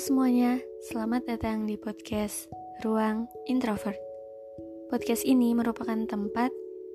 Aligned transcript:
Semuanya, 0.00 0.56
selamat 0.88 1.28
datang 1.28 1.68
di 1.68 1.76
podcast 1.76 2.48
Ruang 2.80 3.28
Introvert. 3.44 4.00
Podcast 4.88 5.28
ini 5.28 5.52
merupakan 5.52 6.08
tempat 6.08 6.48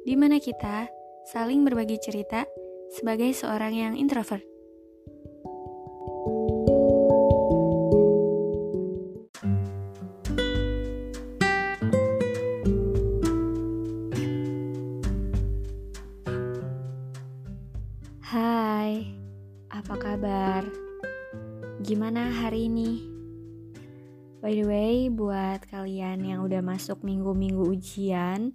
di 0.09 0.18
mana 0.18 0.41
kita 0.41 0.90
saling 1.30 1.62
berbagi 1.62 2.02
cerita 2.02 2.50
sebagai 2.98 3.30
seorang 3.30 3.78
yang 3.78 3.94
introvert. 3.94 4.41
Hai, 18.26 19.14
apa 19.70 19.94
kabar? 19.94 20.84
Gimana 21.86 22.33
hari 22.33 22.66
ini? 22.66 22.97
By 24.41 24.58
the 24.58 24.66
way, 24.66 25.05
buat 25.14 25.69
kalian 25.69 26.25
yang 26.25 26.42
udah 26.42 26.66
masuk 26.66 27.05
minggu-minggu 27.05 27.61
ujian 27.61 28.50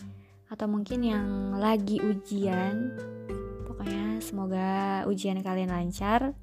atau 0.50 0.66
mungkin 0.66 0.98
yang 1.06 1.54
lagi 1.54 2.02
ujian, 2.02 2.90
pokoknya 3.70 4.18
semoga 4.18 5.06
ujian 5.06 5.38
kalian 5.46 5.70
lancar 5.70 6.34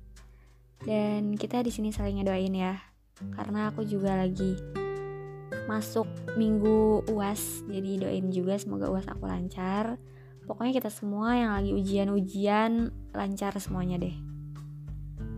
dan 0.88 1.36
kita 1.36 1.60
di 1.60 1.76
sini 1.76 1.92
saling 1.92 2.24
ngedoain 2.24 2.56
ya. 2.56 2.80
Karena 3.36 3.68
aku 3.68 3.84
juga 3.84 4.16
lagi 4.16 4.56
masuk 5.68 6.08
minggu 6.40 7.04
UAS, 7.12 7.68
jadi 7.68 8.08
doain 8.08 8.32
juga 8.32 8.56
semoga 8.56 8.88
UAS 8.88 9.12
aku 9.12 9.28
lancar. 9.28 10.00
Pokoknya 10.48 10.80
kita 10.80 10.88
semua 10.88 11.36
yang 11.36 11.52
lagi 11.52 11.76
ujian-ujian 11.76 12.96
lancar 13.12 13.60
semuanya 13.60 14.00
deh. 14.00 14.37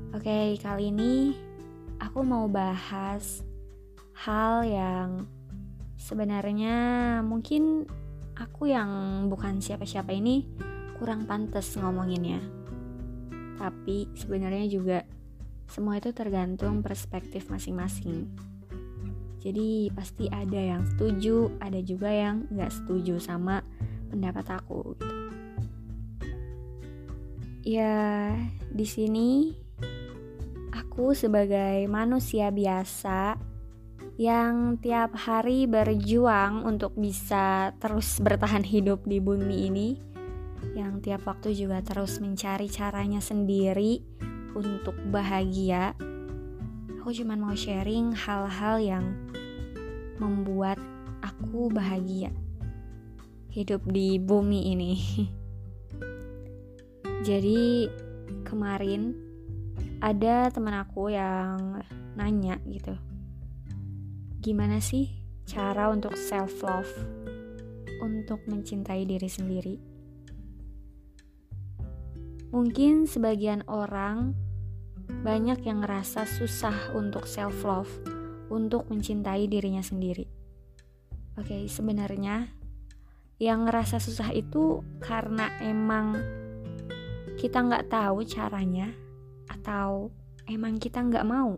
Oke, 0.10 0.58
kali 0.58 0.90
ini 0.90 1.38
aku 2.02 2.26
mau 2.26 2.50
bahas 2.50 3.46
hal 4.26 4.66
yang 4.66 5.30
sebenarnya 6.02 6.78
mungkin 7.22 7.86
aku 8.34 8.74
yang 8.74 8.90
bukan 9.30 9.62
siapa-siapa 9.62 10.10
ini 10.10 10.50
kurang 10.98 11.30
pantas 11.30 11.78
ngomonginnya. 11.78 12.42
Tapi 13.62 14.10
sebenarnya 14.18 14.66
juga 14.66 15.06
semua 15.70 16.02
itu 16.02 16.10
tergantung 16.10 16.82
perspektif 16.82 17.46
masing-masing. 17.54 18.34
Jadi 19.46 19.94
pasti 19.94 20.26
ada 20.26 20.58
yang 20.58 20.90
setuju, 20.90 21.54
ada 21.62 21.78
juga 21.86 22.10
yang 22.10 22.50
nggak 22.50 22.74
setuju 22.74 23.22
sama 23.22 23.62
pendapat 24.10 24.58
aku 24.58 24.98
gitu. 24.98 25.18
Ya, 27.62 28.34
di 28.74 28.90
sini 28.90 29.54
aku 31.00 31.16
sebagai 31.16 31.88
manusia 31.88 32.52
biasa 32.52 33.40
yang 34.20 34.76
tiap 34.84 35.16
hari 35.16 35.64
berjuang 35.64 36.68
untuk 36.68 36.92
bisa 37.00 37.72
terus 37.80 38.20
bertahan 38.20 38.68
hidup 38.68 39.08
di 39.08 39.24
bumi 39.24 39.72
ini, 39.72 39.96
yang 40.76 41.00
tiap 41.00 41.24
waktu 41.24 41.56
juga 41.56 41.80
terus 41.80 42.20
mencari 42.20 42.68
caranya 42.68 43.24
sendiri 43.24 44.04
untuk 44.52 44.92
bahagia. 45.08 45.96
Aku 47.00 47.16
cuma 47.16 47.40
mau 47.40 47.56
sharing 47.56 48.12
hal-hal 48.12 48.84
yang 48.84 49.06
membuat 50.20 50.84
aku 51.24 51.72
bahagia 51.72 52.36
hidup 53.56 53.88
di 53.88 54.20
bumi 54.20 54.76
ini. 54.76 54.94
Jadi 57.32 57.88
kemarin 58.44 59.29
ada 60.00 60.48
teman 60.48 60.80
aku 60.80 61.12
yang 61.12 61.84
nanya 62.16 62.56
gitu. 62.64 62.96
Gimana 64.40 64.80
sih 64.80 65.12
cara 65.44 65.92
untuk 65.92 66.16
self 66.16 66.64
love? 66.64 66.92
Untuk 68.00 68.40
mencintai 68.48 69.04
diri 69.04 69.28
sendiri? 69.28 69.76
Mungkin 72.56 73.06
sebagian 73.06 73.68
orang 73.68 74.32
banyak 75.20 75.68
yang 75.68 75.84
ngerasa 75.84 76.24
susah 76.24 76.96
untuk 76.96 77.28
self 77.28 77.60
love, 77.68 77.92
untuk 78.48 78.88
mencintai 78.88 79.52
dirinya 79.52 79.84
sendiri. 79.84 80.26
Oke, 81.36 81.68
sebenarnya 81.68 82.48
yang 83.36 83.68
ngerasa 83.68 84.00
susah 84.00 84.32
itu 84.32 84.80
karena 85.04 85.52
emang 85.60 86.16
kita 87.36 87.64
nggak 87.64 87.92
tahu 87.92 88.24
caranya 88.24 88.92
atau 89.50 90.14
emang 90.46 90.78
kita 90.78 91.02
nggak 91.02 91.26
mau. 91.26 91.58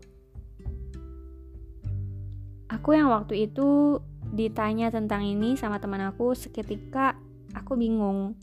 Aku 2.72 2.96
yang 2.96 3.12
waktu 3.12 3.46
itu 3.52 4.00
ditanya 4.32 4.88
tentang 4.88 5.28
ini 5.28 5.60
sama 5.60 5.76
teman 5.76 6.00
aku 6.08 6.32
seketika 6.32 7.20
aku 7.52 7.76
bingung. 7.76 8.34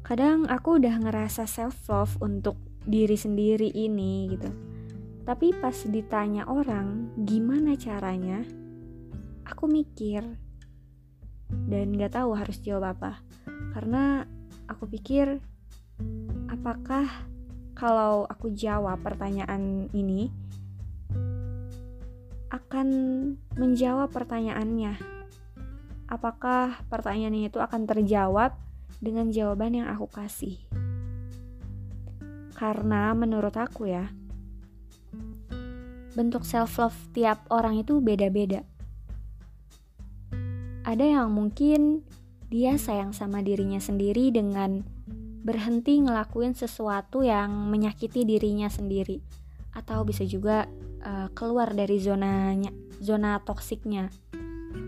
Kadang 0.00 0.48
aku 0.48 0.80
udah 0.80 0.96
ngerasa 0.98 1.44
self 1.44 1.84
love 1.92 2.16
untuk 2.24 2.56
diri 2.88 3.14
sendiri 3.14 3.68
ini 3.70 4.32
gitu. 4.32 4.50
Tapi 5.28 5.52
pas 5.52 5.76
ditanya 5.84 6.48
orang 6.48 7.12
gimana 7.22 7.76
caranya, 7.76 8.40
aku 9.44 9.68
mikir 9.68 10.24
dan 11.68 11.92
gak 11.98 12.16
tahu 12.16 12.34
harus 12.34 12.62
jawab 12.62 12.96
apa 12.96 13.20
karena 13.74 14.24
aku 14.70 14.86
pikir 14.86 15.42
apakah 16.50 17.06
kalau 17.80 18.28
aku 18.28 18.52
jawab 18.52 19.00
pertanyaan 19.00 19.88
ini 19.96 20.28
akan 22.52 22.88
menjawab 23.56 24.12
pertanyaannya. 24.12 25.00
Apakah 26.12 26.84
pertanyaannya 26.92 27.48
itu 27.48 27.56
akan 27.56 27.88
terjawab 27.88 28.52
dengan 29.00 29.32
jawaban 29.32 29.80
yang 29.80 29.88
aku 29.88 30.12
kasih? 30.12 30.60
Karena 32.52 33.16
menurut 33.16 33.56
aku 33.56 33.88
ya 33.88 34.12
bentuk 36.12 36.44
self 36.44 36.76
love 36.76 37.00
tiap 37.16 37.48
orang 37.48 37.80
itu 37.80 38.04
beda-beda. 38.04 38.60
Ada 40.84 41.16
yang 41.16 41.32
mungkin 41.32 42.04
dia 42.52 42.76
sayang 42.76 43.16
sama 43.16 43.40
dirinya 43.40 43.80
sendiri 43.80 44.28
dengan 44.28 44.84
berhenti 45.40 46.00
ngelakuin 46.04 46.52
sesuatu 46.52 47.24
yang 47.24 47.50
menyakiti 47.72 48.28
dirinya 48.28 48.68
sendiri. 48.68 49.20
Atau 49.72 50.04
bisa 50.04 50.26
juga 50.26 50.68
uh, 51.04 51.28
keluar 51.32 51.72
dari 51.72 51.96
zonanya 52.00 52.70
zona 53.00 53.40
toksiknya. 53.40 54.12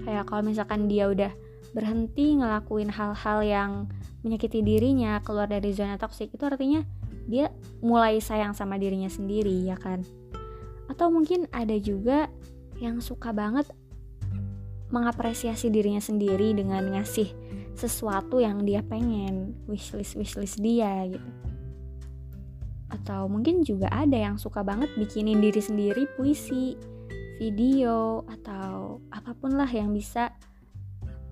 Kayak 0.04 0.28
kalau 0.28 0.42
misalkan 0.44 0.90
dia 0.90 1.08
udah 1.08 1.32
berhenti 1.72 2.36
ngelakuin 2.36 2.92
hal-hal 2.92 3.38
yang 3.40 3.70
menyakiti 4.20 4.60
dirinya 4.60 5.18
keluar 5.24 5.48
dari 5.48 5.72
zona 5.72 5.96
toksik 5.96 6.30
itu 6.36 6.44
artinya 6.44 6.84
dia 7.26 7.48
mulai 7.80 8.20
sayang 8.20 8.52
sama 8.52 8.76
dirinya 8.76 9.08
sendiri 9.08 9.64
ya 9.64 9.74
kan? 9.80 10.04
Atau 10.92 11.08
mungkin 11.08 11.48
ada 11.48 11.74
juga 11.80 12.28
yang 12.76 13.00
suka 13.00 13.32
banget 13.32 13.70
mengapresiasi 14.92 15.72
dirinya 15.72 16.02
sendiri 16.04 16.52
dengan 16.52 16.84
ngasih 16.92 17.32
sesuatu 17.76 18.38
yang 18.38 18.62
dia 18.62 18.84
pengen 18.84 19.56
wishlist 19.66 20.16
wishlist 20.16 20.60
dia 20.60 21.08
gitu. 21.08 21.30
Atau 22.92 23.26
mungkin 23.32 23.64
juga 23.64 23.88
ada 23.88 24.14
yang 24.14 24.36
suka 24.36 24.60
banget 24.60 24.92
bikinin 25.00 25.40
diri 25.40 25.60
sendiri 25.60 26.04
puisi 26.14 26.76
video 27.40 28.22
atau 28.28 29.00
apa 29.08 29.32
pun 29.32 29.56
lah 29.56 29.68
yang 29.68 29.90
bisa 29.96 30.30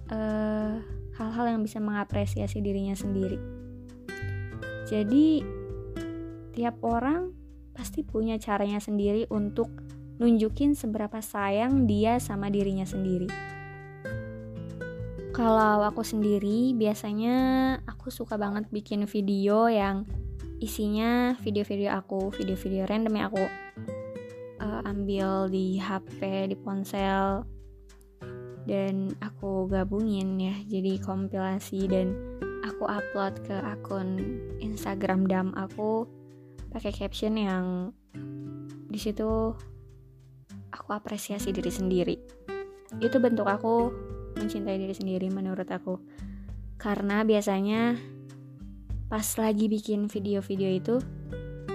eh, 0.09 0.75
hal-hal 1.21 1.47
yang 1.53 1.61
bisa 1.61 1.79
mengapresiasi 1.79 2.65
dirinya 2.65 2.97
sendiri. 2.97 3.37
Jadi 4.89 5.45
tiap 6.57 6.81
orang 6.83 7.31
pasti 7.77 8.03
punya 8.03 8.41
caranya 8.41 8.83
sendiri 8.83 9.29
untuk 9.31 9.71
nunjukin 10.19 10.77
seberapa 10.77 11.23
sayang 11.23 11.89
dia 11.89 12.21
sama 12.21 12.53
dirinya 12.53 12.85
sendiri 12.85 13.60
Kalau 15.31 15.87
aku 15.87 16.03
sendiri 16.03 16.75
biasanya 16.75 17.37
aku 17.87 18.11
suka 18.11 18.35
banget 18.35 18.67
bikin 18.75 19.07
video 19.07 19.71
yang 19.71 20.03
isinya 20.59 21.39
video-video 21.39 21.95
aku, 21.95 22.35
video-video 22.35 22.85
random 22.91 23.15
yang 23.15 23.27
aku 23.31 23.45
uh, 24.59 24.83
ambil 24.85 25.47
di 25.47 25.79
HP, 25.79 26.51
di 26.51 26.57
ponsel 26.59 27.47
dan 28.69 29.15
aku 29.25 29.67
gabungin 29.71 30.37
ya 30.37 30.55
jadi 30.69 31.01
kompilasi 31.01 31.89
dan 31.89 32.13
aku 32.63 32.85
upload 32.85 33.41
ke 33.47 33.57
akun 33.65 34.21
Instagram 34.61 35.25
dam 35.25 35.57
aku 35.57 36.05
pakai 36.71 36.93
caption 36.93 37.35
yang 37.41 37.65
di 38.91 38.99
situ 39.01 39.55
aku 40.75 40.91
apresiasi 40.91 41.55
diri 41.55 41.71
sendiri. 41.71 42.17
Itu 42.99 43.23
bentuk 43.23 43.47
aku 43.47 43.95
mencintai 44.41 44.81
diri 44.81 44.97
sendiri 44.97 45.29
menurut 45.29 45.69
aku. 45.69 46.01
Karena 46.81 47.21
biasanya 47.29 48.01
pas 49.13 49.27
lagi 49.37 49.69
bikin 49.69 50.09
video-video 50.09 50.71
itu 50.73 50.97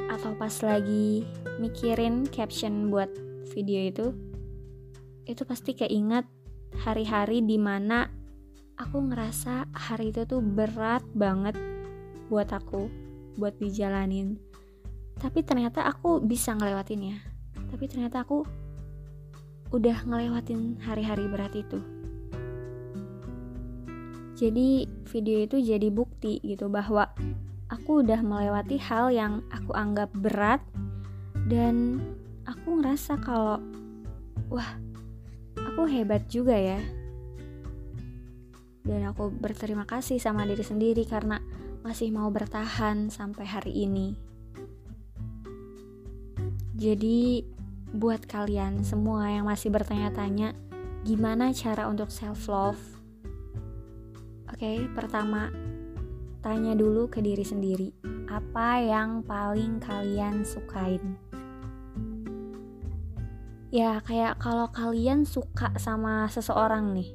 atau 0.10 0.34
pas 0.40 0.56
lagi 0.66 1.22
mikirin 1.62 2.26
caption 2.26 2.90
buat 2.90 3.12
video 3.54 3.86
itu 3.86 4.06
itu 5.30 5.44
pasti 5.46 5.78
keinget 5.78 6.26
hari-hari 6.82 7.46
di 7.46 7.60
mana 7.62 8.10
aku 8.80 9.12
ngerasa 9.12 9.70
hari 9.76 10.10
itu 10.16 10.26
tuh 10.26 10.42
berat 10.42 11.04
banget 11.14 11.54
buat 12.32 12.50
aku 12.50 12.90
buat 13.36 13.54
dijalanin. 13.60 14.40
Tapi 15.20 15.44
ternyata 15.44 15.86
aku 15.86 16.24
bisa 16.24 16.56
ngelewatinnya. 16.56 17.20
Tapi 17.70 17.86
ternyata 17.92 18.24
aku 18.24 18.48
udah 19.76 20.08
ngelewatin 20.08 20.80
hari-hari 20.80 21.28
berat 21.28 21.52
itu 21.58 21.95
jadi 24.36 24.84
video 25.08 25.48
itu 25.48 25.64
jadi 25.64 25.88
bukti 25.88 26.44
gitu 26.44 26.68
bahwa 26.68 27.08
aku 27.72 28.04
udah 28.04 28.20
melewati 28.20 28.76
hal 28.84 29.08
yang 29.08 29.40
aku 29.48 29.72
anggap 29.72 30.12
berat 30.12 30.60
dan 31.48 32.04
aku 32.44 32.84
ngerasa 32.84 33.16
kalau 33.24 33.64
wah 34.52 34.76
aku 35.56 35.88
hebat 35.88 36.28
juga 36.28 36.56
ya. 36.56 36.84
Dan 38.86 39.02
aku 39.08 39.34
berterima 39.34 39.88
kasih 39.88 40.22
sama 40.22 40.46
diri 40.46 40.62
sendiri 40.62 41.08
karena 41.10 41.42
masih 41.82 42.14
mau 42.14 42.30
bertahan 42.30 43.10
sampai 43.10 43.46
hari 43.48 43.74
ini. 43.88 44.14
Jadi 46.76 47.42
buat 47.96 48.28
kalian 48.28 48.84
semua 48.84 49.32
yang 49.32 49.48
masih 49.48 49.72
bertanya-tanya 49.72 50.54
gimana 51.08 51.56
cara 51.56 51.88
untuk 51.88 52.12
self 52.12 52.52
love 52.52 52.95
Oke, 54.56 54.88
pertama, 54.96 55.52
tanya 56.40 56.80
dulu 56.80 57.12
ke 57.12 57.20
diri 57.20 57.44
sendiri, 57.44 57.92
apa 58.32 58.80
yang 58.80 59.20
paling 59.20 59.84
kalian 59.84 60.48
sukain? 60.48 61.20
Ya, 63.68 64.00
kayak 64.00 64.40
kalau 64.40 64.72
kalian 64.72 65.28
suka 65.28 65.76
sama 65.76 66.32
seseorang 66.32 66.96
nih. 66.96 67.12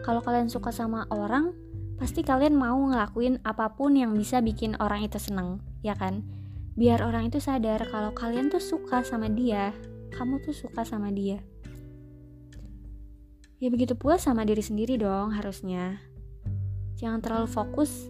Kalau 0.00 0.24
kalian 0.24 0.48
suka 0.48 0.72
sama 0.72 1.04
orang, 1.12 1.52
pasti 2.00 2.24
kalian 2.24 2.56
mau 2.56 2.80
ngelakuin 2.88 3.44
apa 3.44 3.76
pun 3.76 3.92
yang 3.92 4.16
bisa 4.16 4.40
bikin 4.40 4.80
orang 4.80 5.04
itu 5.04 5.20
seneng, 5.20 5.60
ya 5.84 5.92
kan? 5.92 6.24
Biar 6.72 7.04
orang 7.04 7.28
itu 7.28 7.36
sadar 7.36 7.84
kalau 7.92 8.16
kalian 8.16 8.48
tuh 8.48 8.64
suka 8.64 9.04
sama 9.04 9.28
dia, 9.28 9.76
kamu 10.16 10.40
tuh 10.40 10.56
suka 10.56 10.88
sama 10.88 11.12
dia. 11.12 11.44
Ya 13.60 13.68
begitu 13.68 13.92
pula 13.92 14.16
sama 14.16 14.48
diri 14.48 14.64
sendiri 14.64 14.96
dong 14.96 15.36
harusnya 15.36 16.13
jangan 16.98 17.20
terlalu 17.22 17.48
fokus 17.50 18.08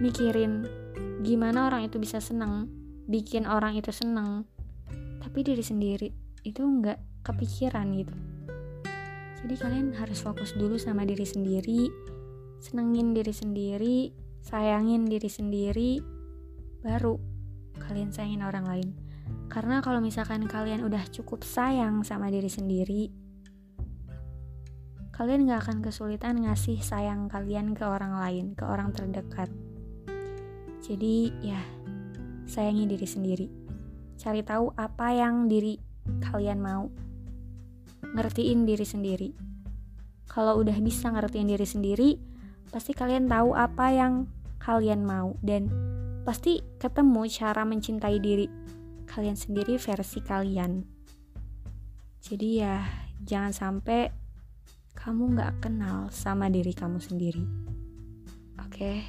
mikirin 0.00 0.68
gimana 1.24 1.72
orang 1.72 1.88
itu 1.88 1.96
bisa 1.96 2.20
seneng 2.20 2.68
bikin 3.06 3.46
orang 3.46 3.78
itu 3.78 3.94
seneng. 3.94 4.44
Tapi 5.22 5.38
diri 5.46 5.62
sendiri 5.62 6.08
itu 6.42 6.62
nggak 6.62 7.22
kepikiran 7.22 7.86
gitu. 7.94 8.14
Jadi 9.46 9.54
kalian 9.62 9.94
harus 9.94 10.22
fokus 10.22 10.54
dulu 10.58 10.74
sama 10.74 11.06
diri 11.06 11.22
sendiri 11.22 11.86
senengin 12.56 13.12
diri 13.12 13.30
sendiri 13.30 13.98
sayangin 14.42 15.06
diri 15.06 15.28
sendiri 15.28 16.00
baru 16.82 17.18
kalian 17.78 18.10
sayangin 18.10 18.42
orang 18.42 18.66
lain. 18.66 18.88
Karena 19.46 19.82
kalau 19.82 20.02
misalkan 20.02 20.46
kalian 20.46 20.82
udah 20.86 21.02
cukup 21.10 21.42
sayang 21.46 22.02
sama 22.02 22.30
diri 22.30 22.50
sendiri 22.50 23.25
kalian 25.16 25.48
gak 25.48 25.64
akan 25.64 25.80
kesulitan 25.80 26.44
ngasih 26.44 26.76
sayang 26.84 27.32
kalian 27.32 27.72
ke 27.72 27.88
orang 27.88 28.20
lain, 28.20 28.52
ke 28.52 28.68
orang 28.68 28.92
terdekat. 28.92 29.48
Jadi 30.84 31.32
ya, 31.40 31.56
sayangi 32.44 32.84
diri 32.84 33.08
sendiri. 33.08 33.48
Cari 34.20 34.44
tahu 34.44 34.76
apa 34.76 35.16
yang 35.16 35.48
diri 35.48 35.80
kalian 36.20 36.60
mau. 36.60 36.92
Ngertiin 38.12 38.68
diri 38.68 38.84
sendiri. 38.84 39.30
Kalau 40.28 40.60
udah 40.60 40.76
bisa 40.84 41.08
ngertiin 41.08 41.48
diri 41.48 41.64
sendiri, 41.64 42.10
pasti 42.68 42.92
kalian 42.92 43.24
tahu 43.24 43.56
apa 43.56 43.88
yang 43.96 44.28
kalian 44.60 45.00
mau 45.00 45.32
dan 45.40 45.72
pasti 46.28 46.60
ketemu 46.76 47.24
cara 47.32 47.64
mencintai 47.64 48.20
diri 48.20 48.46
kalian 49.08 49.38
sendiri 49.38 49.80
versi 49.80 50.20
kalian. 50.20 50.84
Jadi 52.20 52.48
ya, 52.60 52.84
jangan 53.24 53.56
sampai 53.56 54.25
kamu 54.96 55.36
gak 55.36 55.68
kenal 55.68 56.08
sama 56.08 56.48
diri 56.48 56.72
kamu 56.72 56.98
sendiri. 56.98 57.44
Oke, 58.64 59.04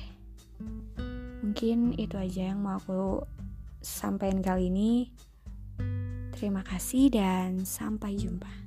mungkin 1.42 1.96
itu 1.96 2.20
aja 2.20 2.52
yang 2.54 2.60
mau 2.62 2.78
aku 2.78 3.24
sampaikan 3.80 4.44
kali 4.44 4.68
ini. 4.70 5.10
Terima 6.36 6.62
kasih 6.62 7.10
dan 7.10 7.66
sampai 7.66 8.20
jumpa. 8.20 8.67